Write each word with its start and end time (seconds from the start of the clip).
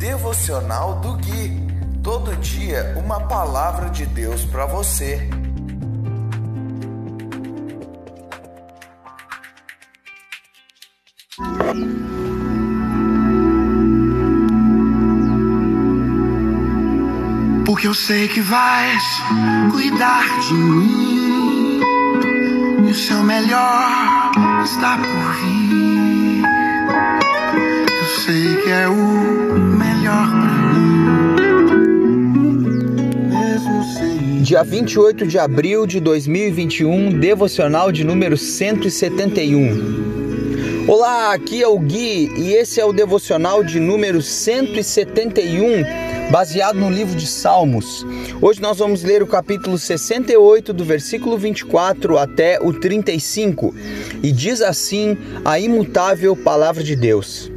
Devocional 0.00 0.94
do 1.00 1.12
Gui. 1.12 1.60
Todo 2.02 2.34
dia 2.36 2.94
uma 2.96 3.20
palavra 3.20 3.90
de 3.90 4.06
Deus 4.06 4.46
para 4.46 4.64
você. 4.64 5.28
Porque 17.66 17.86
eu 17.86 17.92
sei 17.92 18.26
que 18.28 18.40
vais 18.40 19.02
cuidar 19.70 20.24
de 20.48 20.54
mim. 20.54 21.80
E 22.88 22.90
o 22.90 22.94
seu 22.94 23.22
melhor 23.22 24.32
está 24.64 24.96
por 24.96 25.34
vir. 25.34 26.42
Eu 27.86 28.06
sei 28.24 28.56
que 28.62 28.70
é 28.70 28.88
o 28.88 29.39
Dia 34.42 34.64
28 34.64 35.26
de 35.26 35.38
abril 35.38 35.86
de 35.86 36.00
2021, 36.00 37.20
devocional 37.20 37.92
de 37.92 38.02
número 38.02 38.36
171. 38.36 40.88
Olá, 40.88 41.32
aqui 41.32 41.62
é 41.62 41.68
o 41.68 41.78
Gui 41.78 42.32
e 42.36 42.54
esse 42.54 42.80
é 42.80 42.84
o 42.84 42.92
devocional 42.92 43.62
de 43.62 43.78
número 43.78 44.20
171 44.20 46.10
baseado 46.30 46.78
no 46.78 46.88
livro 46.88 47.16
de 47.16 47.26
Salmos. 47.26 48.06
Hoje 48.40 48.62
nós 48.62 48.78
vamos 48.78 49.02
ler 49.02 49.22
o 49.22 49.26
capítulo 49.26 49.76
68, 49.76 50.72
do 50.72 50.84
versículo 50.84 51.36
24 51.36 52.16
até 52.18 52.58
o 52.60 52.72
35, 52.72 53.74
e 54.22 54.32
diz 54.32 54.62
assim 54.62 55.18
a 55.44 55.58
imutável 55.58 56.36
palavra 56.36 56.84
de 56.84 56.94
Deus: 56.94 57.49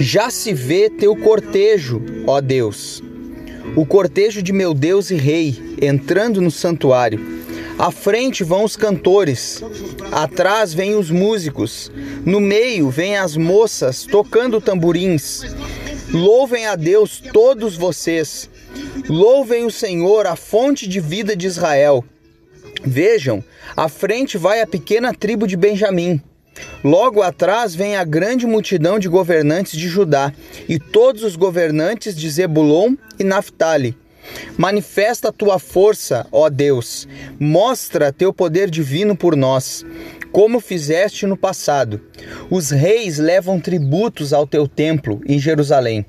Já 0.00 0.30
se 0.30 0.54
vê 0.54 0.88
teu 0.88 1.14
cortejo, 1.14 2.00
ó 2.26 2.40
Deus, 2.40 3.02
o 3.76 3.84
cortejo 3.84 4.42
de 4.42 4.50
meu 4.50 4.72
Deus 4.72 5.10
e 5.10 5.14
Rei, 5.14 5.76
entrando 5.78 6.40
no 6.40 6.50
santuário. 6.50 7.20
À 7.78 7.90
frente 7.90 8.42
vão 8.42 8.64
os 8.64 8.76
cantores, 8.76 9.62
atrás 10.10 10.72
vêm 10.72 10.94
os 10.94 11.10
músicos, 11.10 11.92
no 12.24 12.40
meio 12.40 12.88
vêm 12.88 13.18
as 13.18 13.36
moças 13.36 14.06
tocando 14.06 14.58
tamborins. 14.58 15.42
Louvem 16.10 16.64
a 16.64 16.76
Deus 16.76 17.22
todos 17.32 17.76
vocês. 17.76 18.48
Louvem 19.06 19.66
o 19.66 19.70
Senhor, 19.70 20.26
a 20.26 20.34
fonte 20.34 20.88
de 20.88 20.98
vida 20.98 21.36
de 21.36 21.46
Israel. 21.46 22.02
Vejam, 22.82 23.44
à 23.76 23.86
frente 23.86 24.38
vai 24.38 24.62
a 24.62 24.66
pequena 24.66 25.12
tribo 25.12 25.46
de 25.46 25.58
Benjamim. 25.58 26.22
Logo 26.82 27.22
atrás 27.22 27.74
vem 27.74 27.96
a 27.96 28.04
grande 28.04 28.46
multidão 28.46 28.98
de 28.98 29.08
governantes 29.08 29.78
de 29.78 29.88
Judá 29.88 30.32
e 30.68 30.78
todos 30.78 31.22
os 31.22 31.36
governantes 31.36 32.14
de 32.16 32.28
Zebulon 32.28 32.94
e 33.18 33.24
Naphtali. 33.24 33.96
Manifesta 34.56 35.28
a 35.28 35.32
tua 35.32 35.58
força, 35.58 36.26
ó 36.30 36.48
Deus. 36.48 37.08
Mostra 37.38 38.12
teu 38.12 38.32
poder 38.32 38.70
divino 38.70 39.16
por 39.16 39.36
nós 39.36 39.84
como 40.32 40.60
fizeste 40.60 41.26
no 41.26 41.36
passado. 41.36 42.00
Os 42.50 42.70
reis 42.70 43.18
levam 43.18 43.60
tributos 43.60 44.32
ao 44.32 44.46
teu 44.46 44.66
templo 44.68 45.20
em 45.26 45.38
Jerusalém. 45.38 46.06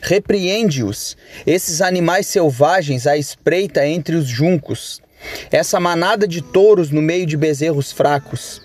Repreende-os, 0.00 1.16
esses 1.46 1.80
animais 1.80 2.26
selvagens 2.26 3.06
à 3.06 3.16
espreita 3.16 3.86
entre 3.86 4.14
os 4.14 4.26
juncos, 4.26 5.02
essa 5.50 5.80
manada 5.80 6.28
de 6.28 6.42
touros 6.42 6.90
no 6.90 7.02
meio 7.02 7.26
de 7.26 7.36
bezerros 7.36 7.90
fracos. 7.90 8.62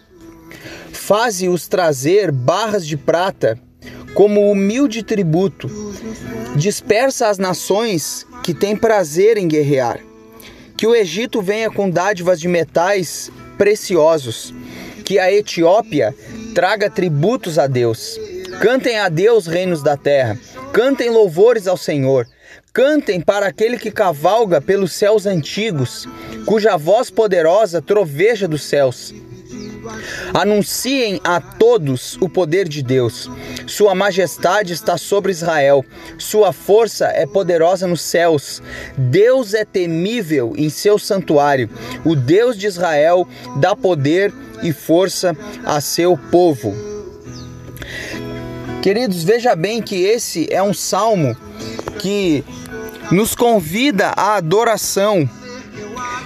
Faze-os 1.10 1.68
trazer 1.68 2.32
barras 2.32 2.86
de 2.86 2.96
prata 2.96 3.58
como 4.14 4.52
humilde 4.52 5.02
tributo. 5.02 5.68
Dispersa 6.56 7.30
as 7.30 7.40
nações 7.40 8.28
que 8.44 8.54
têm 8.54 8.76
prazer 8.78 9.36
em 9.36 9.48
guerrear. 9.48 10.02
Que 10.78 10.86
o 10.86 10.94
Egito 10.94 11.42
venha 11.42 11.72
com 11.72 11.89
dádivas 11.89 12.39
de 12.39 12.48
metais 12.48 13.32
preciosos. 13.58 14.54
Que 15.04 15.17
a 15.17 15.33
Etiópia 15.33 16.14
traga 16.54 16.92
tributos 16.92 17.58
a 17.58 17.66
Deus. 17.66 18.20
Cantem 18.62 19.00
a 19.00 19.10
Deus, 19.10 19.48
reinos 19.48 19.82
da 19.82 19.98
terra. 19.98 20.38
Cantem 20.72 21.10
louvores 21.10 21.67
ao 21.67 21.76
Senhor. 21.76 22.28
Cantem 22.72 23.20
para 23.20 23.48
aquele 23.48 23.80
que 23.80 23.89
cavalga 23.89 24.62
pelos 24.62 24.94
céus 24.94 25.26
antigos, 25.26 26.08
cuja 26.45 26.78
voz 26.78 27.10
poderosa 27.10 27.82
troveja 27.82 28.48
dos 28.48 28.62
céus. 28.62 29.12
Anunciem 30.33 31.20
a 31.23 31.39
todos 31.39 32.17
o 32.22 32.30
poder 32.30 32.67
de 32.67 32.82
Deus. 32.82 33.30
Sua 33.67 33.94
majestade 33.94 34.73
está 34.73 34.98
sobre 34.98 35.32
Israel. 35.32 35.86
Sua 36.17 36.52
força 36.52 37.08
é 37.08 37.26
poderosa 37.26 37.88
nos 37.88 38.02
céus. 38.02 38.61
Deus 38.98 39.54
é 39.54 39.66
temível 39.66 40.54
em 40.58 40.70
seu 40.70 40.98
santuário. 40.98 41.70
O 42.05 42.16
Deus 42.16 42.58
de 42.58 42.67
Israel 42.67 43.27
dá 43.58 43.76
poder 43.76 44.33
e 44.64 44.73
força 44.73 45.36
a 45.64 45.80
seu 45.82 46.17
povo. 46.17 46.76
Queridos, 48.82 49.23
veja 49.23 49.56
bem 49.56 49.82
que 49.82 50.04
esse 50.04 50.48
é 50.52 50.64
um 50.64 50.73
salmo 50.73 51.36
que 52.00 52.44
nos 53.11 53.36
convida 53.36 54.14
à 54.16 54.36
adoração. 54.36 55.30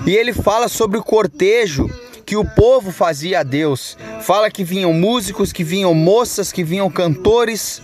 E 0.06 0.16
ele 0.16 0.34
fala 0.34 0.68
sobre 0.68 0.98
o 0.98 1.04
cortejo 1.04 1.90
que 2.34 2.38
o 2.38 2.44
povo 2.44 2.92
fazia 2.92 3.42
a 3.42 3.44
Deus. 3.44 3.96
Fala 4.22 4.50
que 4.50 4.64
vinham 4.64 4.92
músicos, 4.92 5.54
que 5.54 5.64
vinham 5.64 5.94
moças, 5.94 6.52
que 6.52 6.64
vinham 6.64 6.90
cantores. 6.90 7.80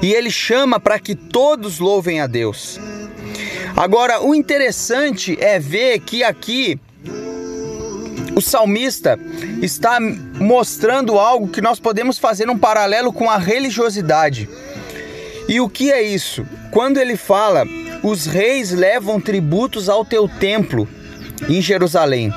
E 0.00 0.10
ele 0.14 0.30
chama 0.30 0.80
para 0.80 0.98
que 0.98 1.14
todos 1.14 1.78
louvem 1.78 2.18
a 2.18 2.26
Deus. 2.26 2.80
Agora, 3.76 4.22
o 4.22 4.34
interessante 4.34 5.36
é 5.38 5.58
ver 5.58 6.00
que 6.00 6.24
aqui 6.24 6.80
o 8.34 8.40
salmista 8.40 9.20
está 9.60 9.98
mostrando 10.00 11.18
algo 11.18 11.48
que 11.48 11.60
nós 11.60 11.78
podemos 11.78 12.18
fazer 12.18 12.48
um 12.48 12.56
paralelo 12.56 13.12
com 13.12 13.28
a 13.28 13.36
religiosidade. 13.36 14.48
E 15.46 15.60
o 15.60 15.68
que 15.68 15.92
é 15.92 16.00
isso? 16.00 16.46
Quando 16.70 16.96
ele 16.96 17.18
fala, 17.18 17.66
os 18.02 18.24
reis 18.24 18.70
levam 18.70 19.20
tributos 19.20 19.90
ao 19.90 20.06
teu 20.06 20.26
templo 20.26 20.88
em 21.46 21.60
Jerusalém. 21.60 22.32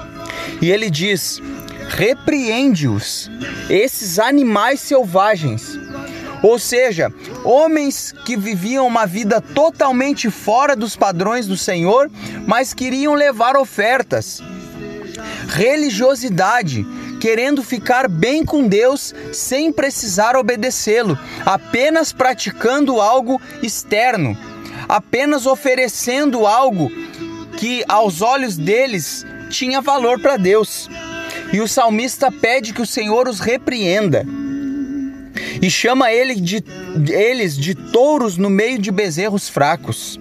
E 0.62 0.72
ele 0.72 0.90
diz: 0.90 1.42
repreende-os, 1.90 3.30
esses 3.70 4.20
animais 4.20 4.80
selvagens. 4.80 5.78
Ou 6.42 6.58
seja, 6.58 7.12
homens 7.44 8.14
que 8.26 8.38
viviam 8.38 8.88
uma 8.88 9.06
vida 9.06 9.42
totalmente 9.42 10.30
fora 10.30 10.76
dos 10.76 10.96
padrões 10.96 11.46
do 11.48 11.58
Senhor, 11.58 12.10
mas 12.48 12.74
queriam 12.74 13.14
levar 13.14 13.58
ofertas. 13.58 14.42
Religiosidade, 15.50 16.86
querendo 17.20 17.62
ficar 17.62 18.08
bem 18.08 18.46
com 18.46 18.68
Deus 18.68 19.14
sem 19.34 19.72
precisar 19.72 20.38
obedecê-lo, 20.38 21.20
apenas 21.46 22.14
praticando 22.14 23.02
algo 23.02 23.42
externo, 23.62 24.38
apenas 24.88 25.46
oferecendo 25.46 26.48
algo 26.48 26.90
que 27.58 27.84
aos 27.90 28.22
olhos 28.22 28.56
deles 28.56 29.26
tinha 29.50 29.82
valor 29.82 30.20
para 30.20 30.38
Deus. 30.38 30.90
E 31.52 31.60
o 31.60 31.68
salmista 31.68 32.32
pede 32.32 32.74
que 32.74 32.82
o 32.82 32.86
Senhor 32.86 33.28
os 33.28 33.40
repreenda 33.40 34.26
e 35.62 35.70
chama 35.70 36.12
ele 36.12 36.36
de, 36.36 36.64
eles 37.10 37.58
de 37.58 37.76
touros 37.76 38.38
no 38.38 38.50
meio 38.50 38.80
de 38.80 38.92
bezerros 38.92 39.50
fracos. 39.50 40.20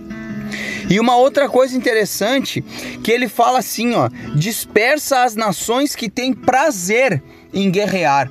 E 0.90 0.98
uma 0.98 1.16
outra 1.16 1.48
coisa 1.48 1.76
interessante 1.76 2.62
que 3.04 3.12
ele 3.12 3.28
fala 3.28 3.58
assim, 3.58 3.94
ó, 3.94 4.08
dispersa 4.34 5.22
as 5.22 5.36
nações 5.36 5.94
que 5.94 6.08
têm 6.08 6.32
prazer 6.32 7.22
em 7.52 7.70
guerrear. 7.70 8.30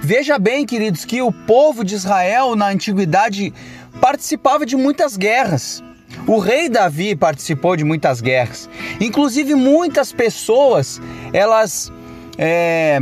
Veja 0.00 0.38
bem, 0.38 0.64
queridos, 0.64 1.04
que 1.04 1.20
o 1.20 1.32
povo 1.32 1.84
de 1.84 1.94
Israel 1.96 2.54
na 2.54 2.68
antiguidade 2.68 3.52
participava 4.00 4.64
de 4.64 4.76
muitas 4.76 5.16
guerras. 5.16 5.82
O 6.26 6.38
rei 6.38 6.68
Davi 6.68 7.14
participou 7.14 7.76
de 7.76 7.84
muitas 7.84 8.20
guerras. 8.20 8.68
Inclusive, 9.00 9.54
muitas 9.54 10.12
pessoas 10.12 11.00
elas 11.32 11.92
é, 12.36 13.00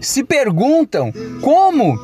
se 0.00 0.24
perguntam 0.24 1.12
como 1.40 1.96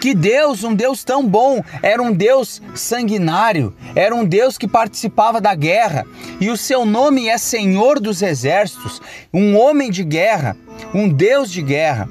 que 0.00 0.14
Deus, 0.14 0.64
um 0.64 0.74
Deus 0.74 1.04
tão 1.04 1.26
bom, 1.26 1.62
era 1.82 2.02
um 2.02 2.12
Deus 2.12 2.62
sanguinário, 2.74 3.74
era 3.94 4.14
um 4.14 4.24
Deus 4.24 4.56
que 4.56 4.66
participava 4.66 5.40
da 5.40 5.54
guerra 5.54 6.06
e 6.40 6.48
o 6.50 6.56
seu 6.56 6.86
nome 6.86 7.28
é 7.28 7.36
Senhor 7.36 8.00
dos 8.00 8.22
Exércitos, 8.22 9.00
um 9.32 9.56
homem 9.56 9.90
de 9.90 10.02
guerra, 10.02 10.56
um 10.94 11.08
Deus 11.08 11.50
de 11.50 11.60
guerra. 11.60 12.08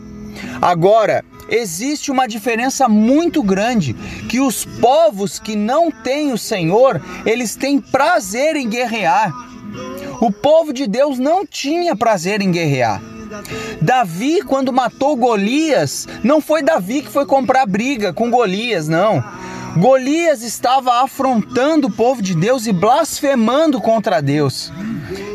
Agora, 0.62 1.26
existe 1.50 2.12
uma 2.12 2.28
diferença 2.28 2.88
muito 2.88 3.42
grande 3.42 3.94
que 4.28 4.40
os 4.40 4.66
povos 4.66 5.40
que 5.40 5.56
não 5.56 5.92
têm 5.92 6.31
o 6.31 6.38
Senhor, 6.38 7.01
eles 7.25 7.56
têm 7.56 7.80
prazer 7.80 8.56
em 8.56 8.69
guerrear. 8.69 9.34
O 10.22 10.31
povo 10.31 10.74
de 10.74 10.88
Deus 10.88 11.18
não 11.18 11.46
tinha 11.46 11.96
prazer 11.96 12.42
em 12.42 12.51
guerrear. 12.51 13.01
Davi, 13.81 14.42
quando 14.42 14.74
matou 14.74 15.16
Golias, 15.16 16.07
não 16.24 16.42
foi 16.42 16.62
Davi 16.62 17.04
que 17.04 17.12
foi 17.12 17.25
comprar 17.25 17.66
briga 17.66 18.12
com 18.12 18.30
Golias, 18.30 18.88
não. 18.88 19.24
Golias 19.78 20.42
estava 20.42 21.04
afrontando 21.04 21.88
o 21.88 21.92
povo 21.92 22.22
de 22.22 22.36
Deus 22.36 22.66
e 22.66 22.74
blasfemando 22.74 23.80
contra 23.80 24.19
Deus. 24.19 24.72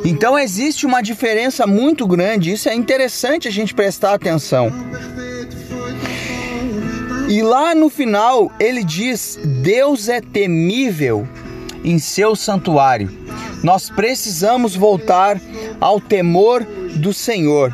Então 0.04 0.38
existe 0.38 0.84
uma 0.84 1.02
diferença 1.02 1.66
muito 1.66 2.06
grande, 2.06 2.52
isso 2.52 2.68
é 2.68 2.74
interessante 2.74 3.48
a 3.48 3.50
gente 3.50 3.72
prestar 3.72 4.12
atenção. 4.12 4.70
E 7.28 7.42
lá 7.42 7.74
no 7.74 7.88
final 7.88 8.52
ele 8.60 8.84
diz: 8.84 9.38
Deus 9.62 10.08
é 10.08 10.20
temível 10.20 11.26
em 11.82 11.98
seu 11.98 12.36
santuário. 12.36 13.10
Nós 13.62 13.88
precisamos 13.88 14.76
voltar 14.76 15.40
ao 15.80 16.00
temor 16.00 16.64
do 16.96 17.12
Senhor. 17.12 17.72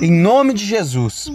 Em 0.00 0.10
nome 0.10 0.52
de 0.52 0.64
Jesus. 0.64 1.30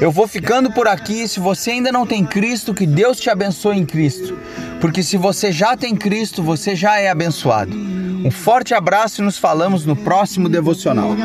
Eu 0.00 0.10
vou 0.10 0.26
ficando 0.26 0.70
por 0.72 0.88
aqui. 0.88 1.26
Se 1.26 1.40
você 1.40 1.72
ainda 1.72 1.92
não 1.92 2.06
tem 2.06 2.24
Cristo, 2.24 2.74
que 2.74 2.86
Deus 2.86 3.18
te 3.18 3.30
abençoe 3.30 3.78
em 3.78 3.86
Cristo. 3.86 4.36
Porque 4.80 5.02
se 5.02 5.16
você 5.16 5.52
já 5.52 5.76
tem 5.76 5.94
Cristo, 5.94 6.42
você 6.42 6.74
já 6.74 6.98
é 6.98 7.10
abençoado. 7.10 7.74
Um 8.24 8.30
forte 8.30 8.74
abraço 8.74 9.20
e 9.20 9.24
nos 9.24 9.38
falamos 9.38 9.86
no 9.86 9.96
próximo 9.96 10.48
devocional. 10.48 11.16